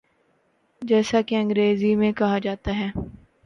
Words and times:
جیسا 0.81 1.21
کہ 1.21 1.35
انگریزی 1.35 1.95
میں 1.95 2.11
کہا 2.11 2.39
جاتا 2.39 2.77
ہے۔ 2.79 2.89